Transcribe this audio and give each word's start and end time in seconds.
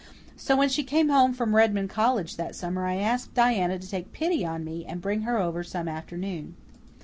So 0.35 0.55
when 0.55 0.67
she 0.69 0.83
came 0.83 1.09
home 1.09 1.31
from 1.31 1.55
Redmond 1.55 1.91
College 1.91 2.35
that 2.37 2.55
summer 2.55 2.87
I 2.87 2.95
asked 2.95 3.35
Diana 3.35 3.77
to 3.77 3.87
take 3.87 4.11
pity 4.11 4.43
on 4.43 4.63
me 4.63 4.83
and 4.83 4.99
bring 4.99 5.21
her 5.21 5.37
over 5.37 5.63
some 5.63 5.87
afternoon. 5.87 6.55